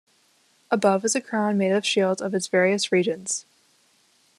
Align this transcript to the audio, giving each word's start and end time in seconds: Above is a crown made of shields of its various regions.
Above 0.71 1.05
is 1.05 1.13
a 1.15 1.21
crown 1.21 1.59
made 1.59 1.71
of 1.71 1.85
shields 1.85 2.23
of 2.23 2.33
its 2.33 2.47
various 2.47 2.91
regions. 2.91 3.45